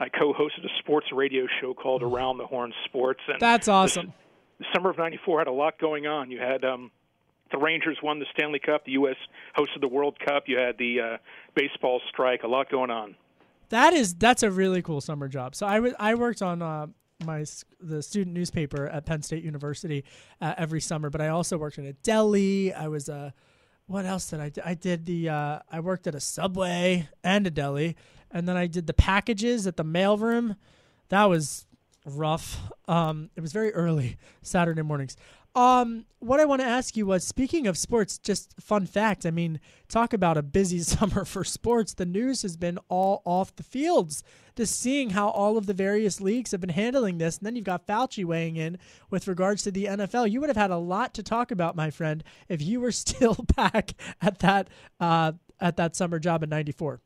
[0.00, 3.20] I co-hosted a sports radio show called Around the Horn Sports.
[3.28, 4.14] And That's awesome.
[4.58, 6.30] the summer of '94 had a lot going on.
[6.30, 6.90] You had um,
[7.52, 8.86] the Rangers won the Stanley Cup.
[8.86, 9.16] The U.S.
[9.56, 10.44] hosted the World Cup.
[10.46, 11.16] You had the uh,
[11.54, 12.42] baseball strike.
[12.44, 13.14] A lot going on.
[13.68, 15.54] That is that's a really cool summer job.
[15.54, 16.86] So I, w- I worked on uh,
[17.24, 17.44] my
[17.80, 20.04] the student newspaper at Penn State University
[20.40, 22.72] uh, every summer, but I also worked in a deli.
[22.72, 23.30] I was a uh,
[23.86, 24.60] what else did I do?
[24.64, 27.96] I did the uh, I worked at a Subway and a deli,
[28.30, 30.56] and then I did the packages at the mailroom.
[31.08, 31.66] That was
[32.06, 32.60] rough.
[32.88, 35.16] Um, it was very early Saturday mornings.
[35.56, 39.26] Um, what I want to ask you was speaking of sports, just fun fact.
[39.26, 41.94] I mean, talk about a busy summer for sports.
[41.94, 44.22] The news has been all off the fields.
[44.56, 47.64] Just seeing how all of the various leagues have been handling this, and then you've
[47.64, 50.30] got Fauci weighing in with regards to the NFL.
[50.30, 53.34] You would have had a lot to talk about, my friend, if you were still
[53.56, 54.68] back at that
[55.00, 57.00] uh, at that summer job in '94.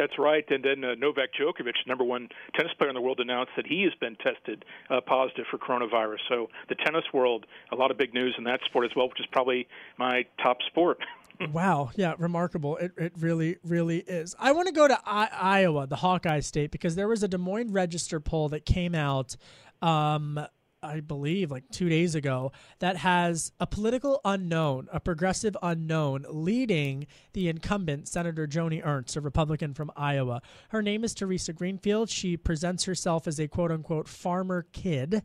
[0.00, 0.46] That's right.
[0.48, 3.82] And then uh, Novak Djokovic, number one tennis player in the world, announced that he
[3.82, 6.20] has been tested uh, positive for coronavirus.
[6.26, 9.20] So the tennis world, a lot of big news in that sport as well, which
[9.20, 11.00] is probably my top sport.
[11.52, 11.90] wow.
[11.96, 12.78] Yeah, remarkable.
[12.78, 14.34] It, it really, really is.
[14.38, 17.36] I want to go to I- Iowa, the Hawkeye state, because there was a Des
[17.36, 19.36] Moines Register poll that came out
[19.82, 20.40] um,
[20.82, 27.06] I believe, like two days ago, that has a political unknown, a progressive unknown, leading
[27.34, 30.40] the incumbent, Senator Joni Ernst, a Republican from Iowa.
[30.70, 32.08] Her name is Theresa Greenfield.
[32.08, 35.22] She presents herself as a quote unquote farmer kid,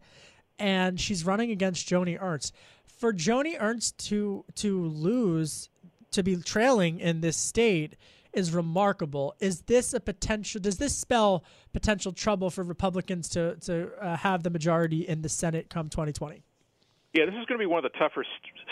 [0.60, 2.54] and she's running against Joni Ernst.
[2.86, 5.70] For Joni Ernst to to lose,
[6.12, 7.96] to be trailing in this state
[8.36, 9.36] is remarkable.
[9.40, 10.62] Is this a potential?
[10.62, 11.44] Does this spell
[11.74, 16.44] potential trouble for Republicans to to uh, have the majority in the Senate come 2020?
[17.14, 18.26] Yeah, this is going to be one of the tougher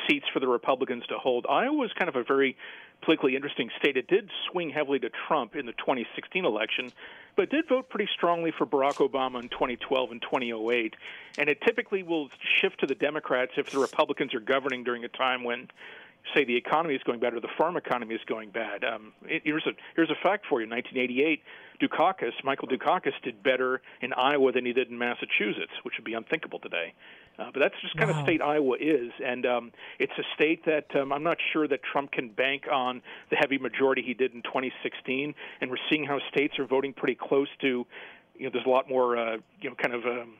[0.05, 1.45] seats for the Republicans to hold.
[1.49, 2.57] Iowa is kind of a very
[3.01, 3.95] politically interesting state.
[3.95, 6.91] It did swing heavily to Trump in the 2016 election,
[7.37, 10.93] but did vote pretty strongly for Barack Obama in 2012 and 2008.
[11.37, 15.09] And it typically will shift to the Democrats if the Republicans are governing during a
[15.09, 15.69] time when
[16.35, 18.83] say the economy is going bad or the farm economy is going bad.
[18.83, 21.41] Um, here's a here's a fact for you: 1988,
[21.81, 26.13] Dukakis, Michael Dukakis, did better in Iowa than he did in Massachusetts, which would be
[26.13, 26.93] unthinkable today.
[27.37, 28.19] Uh, but that's just kind wow.
[28.19, 31.81] of state Iowa is, and um, it's a state that um, I'm not sure that
[31.83, 35.33] Trump can bank on the heavy majority he did in 2016.
[35.61, 37.85] And we're seeing how states are voting pretty close to.
[38.35, 40.05] You know, there's a lot more, uh, you know, kind of.
[40.05, 40.35] Um,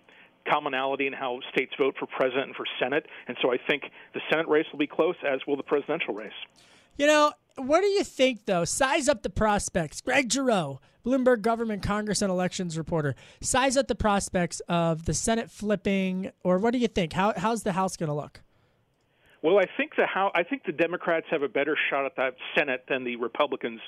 [0.49, 3.05] commonality in how states vote for president and for Senate.
[3.27, 6.31] And so I think the Senate race will be close, as will the presidential race.
[6.97, 8.65] You know, what do you think, though?
[8.65, 10.01] Size up the prospects.
[10.01, 13.15] Greg Giroux, Bloomberg Government Congress and Elections reporter.
[13.41, 17.13] Size up the prospects of the Senate flipping, or what do you think?
[17.13, 18.41] How, how's the House going to look?
[19.43, 22.35] Well, I think the House, I think the Democrats have a better shot at that
[22.57, 23.81] Senate than the Republicans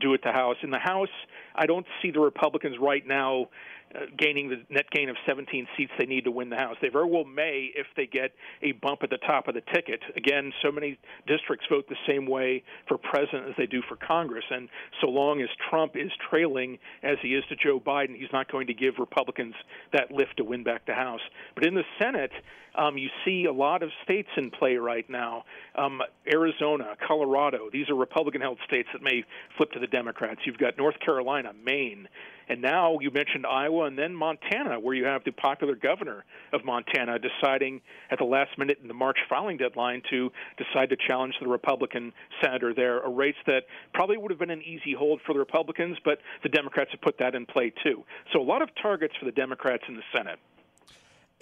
[0.00, 0.56] do at the House.
[0.62, 1.10] In the House,
[1.54, 3.48] I don't see the Republicans right now
[3.94, 6.76] uh, gaining the net gain of 17 seats they need to win the House.
[6.80, 10.00] They very well may if they get a bump at the top of the ticket.
[10.16, 14.44] Again, so many districts vote the same way for president as they do for Congress,
[14.50, 14.68] and
[15.02, 18.66] so long as Trump is trailing as he is to Joe Biden, he's not going
[18.68, 19.54] to give Republicans
[19.92, 21.20] that lift to win back the House.
[21.54, 22.32] But in the Senate,
[22.74, 25.44] um, you see a lot of states in play right now.
[25.74, 29.24] Um, Arizona, Colorado, these are Republican held states that may
[29.56, 30.40] flip to the Democrats.
[30.46, 32.08] You've got North Carolina, Maine.
[32.48, 36.64] And now you mentioned Iowa and then Montana, where you have the popular governor of
[36.64, 41.34] Montana deciding at the last minute in the March filing deadline to decide to challenge
[41.40, 45.32] the Republican senator there, a race that probably would have been an easy hold for
[45.32, 48.04] the Republicans, but the Democrats have put that in play too.
[48.32, 50.38] So a lot of targets for the Democrats in the Senate.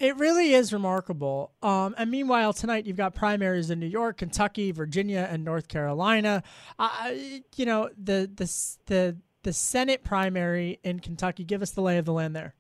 [0.01, 1.53] It really is remarkable.
[1.63, 6.43] Um, and meanwhile, tonight you've got primaries in New York, Kentucky, Virginia, and North Carolina.
[6.79, 7.13] Uh,
[7.55, 8.51] you know the the
[8.87, 11.45] the the Senate primary in Kentucky.
[11.45, 12.55] Give us the lay of the land there.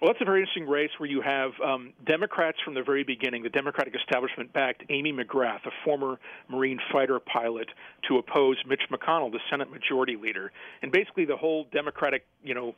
[0.00, 3.42] Well, that's a very interesting race where you have um, Democrats from the very beginning.
[3.42, 7.68] The Democratic establishment backed Amy McGrath, a former Marine fighter pilot,
[8.08, 10.52] to oppose Mitch McConnell, the Senate Majority Leader.
[10.80, 12.74] And basically, the whole Democratic, you know,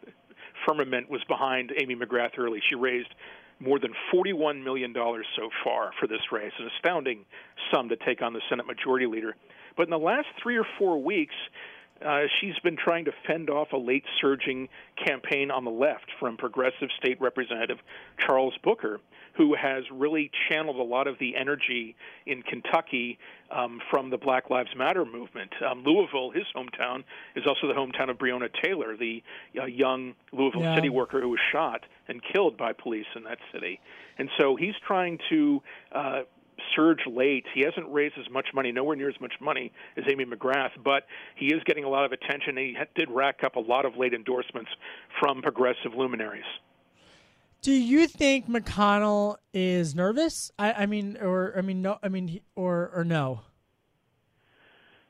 [0.66, 2.60] firmament was behind Amy McGrath early.
[2.68, 3.14] She raised
[3.60, 7.24] more than $41 million so far for this race, an astounding
[7.72, 9.36] sum to take on the Senate Majority Leader.
[9.76, 11.34] But in the last three or four weeks,
[12.04, 14.68] uh, she's been trying to fend off a late surging
[15.04, 17.78] campaign on the left from progressive state representative
[18.18, 19.00] Charles Booker,
[19.34, 21.96] who has really channeled a lot of the energy
[22.26, 23.18] in Kentucky
[23.50, 25.50] um, from the Black Lives Matter movement.
[25.66, 27.04] Um, Louisville, his hometown,
[27.34, 29.22] is also the hometown of Breonna Taylor, the
[29.60, 30.74] uh, young Louisville yeah.
[30.74, 33.80] city worker who was shot and killed by police in that city.
[34.18, 35.62] And so he's trying to
[35.92, 36.22] uh,
[36.74, 37.44] surge late.
[37.54, 41.06] He hasn't raised as much money, nowhere near as much money as Amy McGrath, but
[41.36, 42.56] he is getting a lot of attention.
[42.56, 44.70] He did rack up a lot of late endorsements
[45.20, 46.44] from progressive luminaries.
[47.62, 50.50] Do you think McConnell is nervous?
[50.58, 53.42] I, I mean, or I mean, no, I mean, or or no?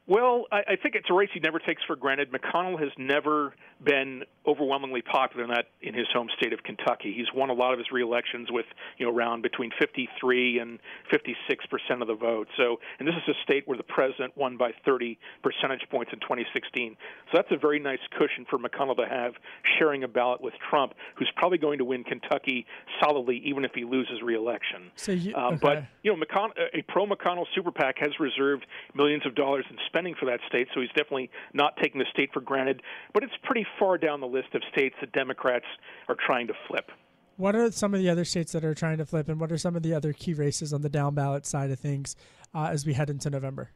[0.06, 2.32] Well, I, I think it's a race he never takes for granted.
[2.32, 7.14] McConnell has never been overwhelmingly popular in that in his home state of Kentucky.
[7.16, 8.66] He's won a lot of his re-elections with
[8.98, 10.80] you know around between 53 and
[11.10, 12.48] 56 percent of the vote.
[12.56, 16.18] So, and this is a state where the president won by 30 percentage points in
[16.20, 16.96] 2016.
[17.30, 19.34] So that's a very nice cushion for McConnell to have
[19.78, 22.66] sharing a ballot with Trump, who's probably going to win Kentucky
[23.00, 24.90] solidly, even if he loses re-election.
[24.96, 25.58] So you, uh, okay.
[25.62, 29.76] But you know, McConnell, a pro McConnell super PAC has reserved millions of dollars in
[29.92, 32.82] spending for that state, so he's definitely not taking the state for granted.
[33.12, 35.66] But it's pretty far down the list of states that Democrats
[36.08, 36.90] are trying to flip.
[37.36, 39.58] What are some of the other states that are trying to flip, and what are
[39.58, 42.16] some of the other key races on the down ballot side of things
[42.54, 43.70] uh, as we head into November?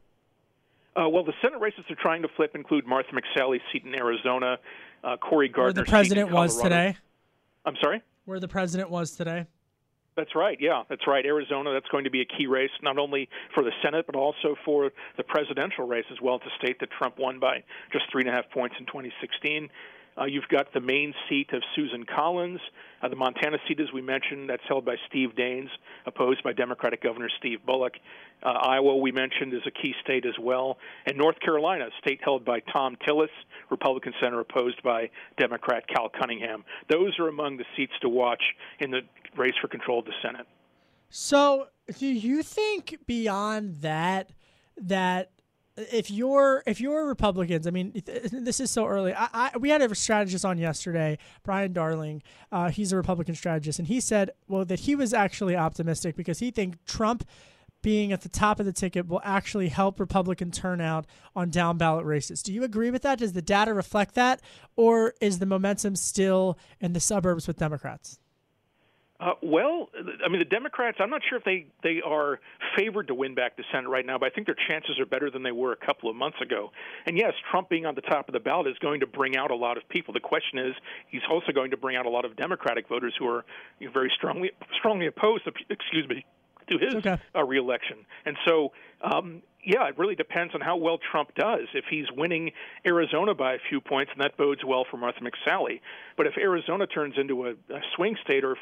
[0.95, 4.57] Uh, well, the Senate races they're trying to flip include Martha McSally's seat in Arizona,
[5.05, 6.97] uh, Cory Gardner's Where the president was today.
[7.67, 8.03] I'm sorry.
[8.25, 9.47] Where the president was today.
[10.17, 10.57] That's right.
[10.59, 11.25] Yeah, that's right.
[11.25, 11.73] Arizona.
[11.75, 14.91] That's going to be a key race, not only for the Senate but also for
[15.19, 16.37] the presidential race as well.
[16.37, 17.63] It's a state that Trump won by
[17.93, 19.69] just three and a half points in 2016.
[20.19, 22.61] Uh, you've got the Maine seat of Susan Collins.
[23.03, 25.69] Uh, the Montana seat, as we mentioned, that's held by Steve Daines,
[26.07, 27.95] opposed by Democratic Governor Steve Bullock.
[28.43, 30.79] Uh, Iowa, we mentioned, is a key state as well.
[31.07, 33.29] And North Carolina, a state held by Thom Tillis,
[33.71, 36.65] Republican senator, opposed by Democrat Cal Cunningham.
[36.89, 38.43] Those are among the seats to watch
[38.81, 39.01] in the
[39.37, 40.47] race for control of the Senate.
[41.11, 44.31] So, do you think beyond that
[44.77, 45.31] that
[45.77, 48.03] if you're if you're Republicans, I mean,
[48.33, 49.15] this is so early.
[49.15, 52.23] I, I we had a strategist on yesterday, Brian Darling.
[52.51, 56.39] Uh, he's a Republican strategist, and he said, well, that he was actually optimistic because
[56.39, 57.27] he thinks Trump
[57.83, 61.07] being at the top of the ticket will actually help Republican turnout
[61.37, 62.43] on down ballot races.
[62.43, 63.19] Do you agree with that?
[63.19, 64.41] Does the data reflect that,
[64.75, 68.19] or is the momentum still in the suburbs with Democrats?
[69.19, 69.89] Uh, well,
[70.25, 70.99] I mean, the Democrats.
[71.01, 72.39] I'm not sure if they they are
[72.77, 75.31] favored to win back the Senate right now, but I think their chances are better
[75.31, 76.71] than they were a couple of months ago.
[77.07, 79.51] And yes, Trump being on the top of the ballot is going to bring out
[79.51, 80.13] a lot of people.
[80.13, 80.75] The question is,
[81.09, 83.45] he's also going to bring out a lot of Democratic voters who are
[83.79, 85.49] you know, very strongly strongly opposed.
[85.71, 86.25] Excuse me.
[86.69, 87.17] To his okay.
[87.33, 91.67] uh, reelection, and so um, yeah, it really depends on how well Trump does.
[91.75, 92.53] If he's winning
[92.87, 95.81] Arizona by a few points, and that bodes well for Martha McSally.
[96.17, 98.59] But if Arizona turns into a, a swing state, or if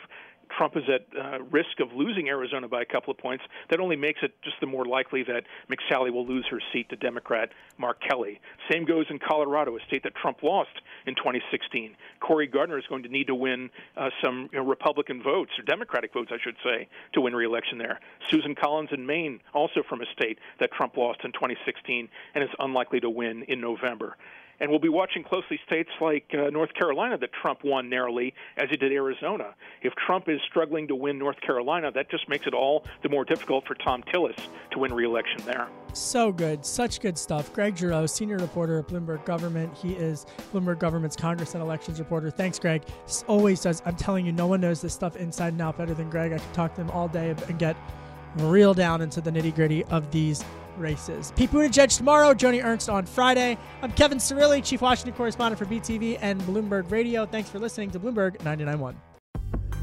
[0.57, 3.97] Trump is at uh, risk of losing Arizona by a couple of points, that only
[3.97, 8.01] makes it just the more likely that McSally will lose her seat to Democrat Mark
[8.01, 8.41] Kelly.
[8.71, 10.71] Same goes in Colorado, a state that Trump lost
[11.07, 11.97] in 2016.
[12.21, 15.65] Cory Gardner is going to need to win uh, some you know, Republican votes, or
[15.65, 18.01] Democratic votes, I should say, to win re-election there.
[18.31, 22.51] Susan Collins in Maine, also from a state that Trump lost in 2016 and is
[22.59, 24.17] unlikely to win in November.
[24.61, 28.71] And we'll be watching closely states like uh, North Carolina that Trump won narrowly, as
[28.71, 29.55] he did Arizona.
[29.83, 33.25] If Trump is struggling to win North Carolina, that just makes it all the more
[33.25, 34.39] difficult for Thom Tillis
[34.71, 35.69] to win re-election there.
[35.93, 37.53] So good, such good stuff.
[37.53, 39.73] Greg Giroux, senior reporter at Bloomberg Government.
[39.77, 42.31] He is Bloomberg Government's Congress and elections reporter.
[42.31, 42.83] Thanks, Greg.
[43.07, 43.83] This always does.
[43.85, 46.33] I'm telling you, no one knows this stuff inside and out better than Greg.
[46.33, 47.77] I could talk to him all day and get
[48.39, 50.45] real down into the nitty gritty of these
[50.79, 51.33] races.
[51.37, 53.59] Pete Buttigieg tomorrow, Joni Ernst on Friday.
[53.83, 57.27] I'm Kevin Cirilli, Chief Washington Correspondent for BTV and Bloomberg Radio.
[57.27, 59.14] Thanks for listening to Bloomberg 99.1.